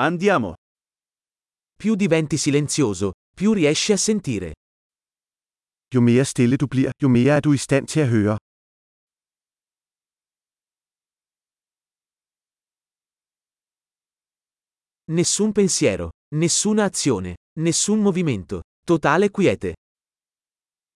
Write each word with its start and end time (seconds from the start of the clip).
Andiamo. 0.00 0.54
Più 1.74 1.96
diventi 1.96 2.36
silenzioso, 2.36 3.10
più 3.34 3.52
riesci 3.52 3.90
a 3.92 3.96
sentire. 3.96 4.54
Jo 5.92 6.00
mere 6.00 6.24
stille 6.24 6.56
du 6.56 6.66
bliver, 6.68 6.92
jo 7.02 7.08
mere 7.08 7.30
er 7.36 7.40
du 7.40 7.52
i 7.52 7.56
stand 7.56 7.86
til 7.88 8.00
at 8.00 8.08
høre. 8.08 8.36
Nessun 15.10 15.52
pensiero, 15.52 16.10
nessuna 16.34 16.84
azione, 16.84 17.34
nessun 17.58 18.00
movimento, 18.00 18.60
totale 18.86 19.30
quiete. 19.30 19.74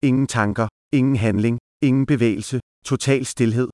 Ingen 0.02 0.26
tanker, 0.26 0.68
ingen 0.92 1.16
handling, 1.16 1.58
ingen 1.82 2.06
bevægelse, 2.06 2.60
total 2.84 3.24
stilhed. 3.26 3.68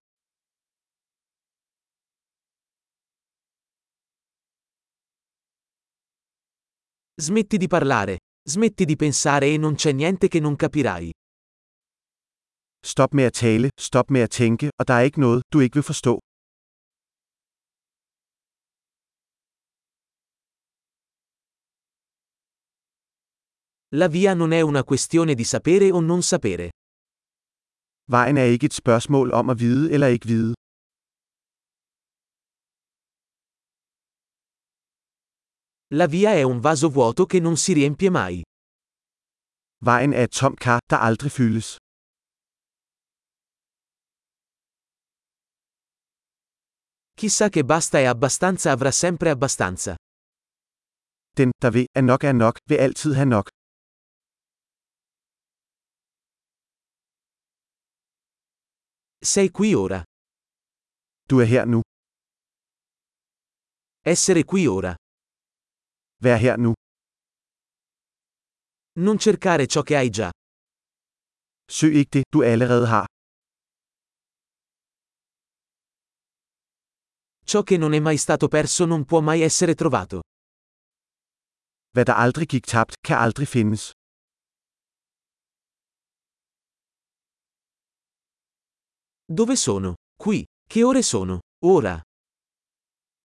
Smetti 7.20 7.56
di 7.56 7.66
parlare, 7.66 8.18
smetti 8.48 8.84
di 8.84 8.95
pensare 8.95 9.46
e 9.48 9.56
non 9.56 9.74
c'è 9.74 9.90
niente 9.90 10.28
che 10.28 10.38
non 10.38 10.54
capirai. 10.54 11.10
Stop 12.80 13.12
med 13.12 13.24
at 13.24 13.32
tale, 13.32 13.68
stop 13.76 14.10
med 14.10 14.22
at 14.22 14.30
tænke, 14.30 14.70
og 14.78 14.86
der 14.88 14.95
er 14.95 15.00
ikke 15.00 15.20
noget, 15.20 15.42
du 15.52 15.60
ikke 15.60 15.74
vil 15.74 15.82
forstå. 15.82 16.20
La 23.90 24.06
via 24.09 24.34
non 24.34 24.52
è 24.52 24.60
una 24.60 24.84
questione 24.84 25.34
di 25.34 25.45
sapere 25.45 25.90
o 25.92 26.00
non 26.00 26.23
sapere. 26.23 26.70
Vejen 28.06 28.37
er 28.37 28.45
ikke 28.45 28.66
et 28.66 28.74
spørgsmål 28.74 29.32
om 29.32 29.50
at 29.50 29.59
vide 29.60 29.92
eller 29.92 30.06
ikke 30.06 30.26
vide. 30.26 30.54
La 35.95 36.06
via 36.06 36.33
è 36.33 36.42
un 36.42 36.60
vaso 36.60 36.91
vuoto 36.91 37.24
che 37.24 37.41
non 37.41 37.56
si 37.56 37.73
riempie 37.73 38.10
mai. 38.10 38.42
Vejen 39.80 40.12
er 40.12 40.24
et 40.24 40.32
tomt 40.32 40.59
kar, 40.59 40.80
der 40.90 41.01
aldrig 41.01 41.32
fyldes. 41.32 41.76
Chi 47.15 47.29
sa 47.30 47.49
che 47.49 47.65
basta 47.65 47.99
e 47.99 48.04
abbastanza 48.04 48.71
avrà 48.71 48.90
sempre 48.90 49.30
abbastanza. 49.30 49.96
Den, 51.35 51.51
der 51.62 51.71
ved, 51.71 51.87
at 51.96 52.05
nok 52.05 52.23
er 52.24 52.34
nok, 52.34 52.59
vil 52.68 52.79
altid 52.80 53.15
have 53.15 53.29
nok. 53.29 53.49
Sei 59.24 59.51
qui 59.51 59.74
ora. 59.74 60.02
Du 61.29 61.40
er 61.40 61.46
her 61.46 61.66
nu. 61.66 61.80
Essere 64.05 64.44
qui 64.44 64.66
ora. 64.66 64.94
Vær 66.25 66.37
her 66.37 66.56
nu. 66.59 66.72
Non 69.06 69.19
cercare 69.19 69.66
ciò 69.66 69.83
che 69.83 69.94
hai 69.97 70.11
già. 70.11 70.31
Søg 71.71 71.94
ikke 71.94 72.11
det, 72.11 72.25
du 72.33 72.43
allerede 72.43 72.87
har. 72.87 73.06
Ciò 77.44 77.62
che 77.62 77.77
non 77.77 77.93
è 77.93 78.00
mai 78.00 78.16
stato 78.16 78.49
perso 78.49 78.84
non 78.84 79.05
può 79.05 79.21
mai 79.21 79.41
essere 79.43 79.75
trovato. 79.75 80.21
Hvad 81.94 82.06
der 82.06 82.16
aldrig 82.16 82.49
gik 82.49 82.66
tabt, 82.66 82.94
kan 83.06 83.19
aldrig 83.19 83.49
findes. 83.49 83.91
Dove 89.27 89.56
sono? 89.56 89.94
Qui. 90.16 90.44
Che 90.71 90.83
ore 90.83 91.03
sono? 91.03 91.39
Ora. 91.65 92.00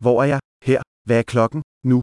Hvor 0.02 0.22
er 0.22 0.28
jeg? 0.28 0.40
Her. 0.64 0.80
Hvad 1.06 1.18
er 1.18 1.22
klokken? 1.22 1.62
Nu. 1.84 2.00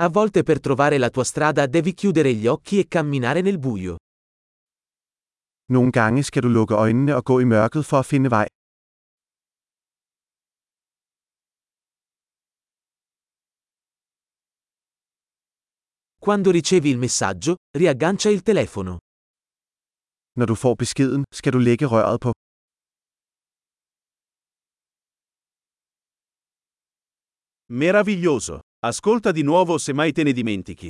A 0.00 0.08
volte 0.08 0.44
per 0.44 0.60
trovare 0.60 0.96
la 0.96 1.10
tua 1.10 1.24
strada 1.24 1.66
devi 1.66 1.92
chiudere 1.92 2.32
gli 2.32 2.46
occhi 2.46 2.78
e 2.78 2.86
camminare 2.86 3.40
nel 3.40 3.58
buio. 3.58 3.96
Nogle 5.72 5.90
gange 5.90 6.22
skal 6.22 6.42
du 6.42 6.48
lukke 6.48 6.74
øjnene 6.74 7.16
og 7.16 7.24
gå 7.24 7.40
i 7.40 7.44
mørket 7.44 7.84
for 7.84 7.98
at 7.98 8.06
finde 8.06 8.30
vej. 8.30 8.46
Quando 16.20 16.50
ricevi 16.50 16.90
il 16.90 16.98
messaggio, 16.98 17.56
riaggancia 17.76 18.30
il 18.30 18.42
telefono. 18.42 18.98
Når 20.38 20.46
du 20.46 20.54
får 20.54 20.74
beskeden, 20.74 21.24
skal 21.34 21.52
du 21.52 21.58
lægge 21.58 21.86
røret 21.86 22.20
på. 22.20 22.32
Meraviglioso. 27.66 28.67
Ascolta 28.80 29.32
di 29.32 29.42
nuovo 29.42 29.76
se 29.76 29.92
mai 29.92 30.12
te 30.12 30.22
ne 30.22 30.32
dimentichi. 30.32 30.88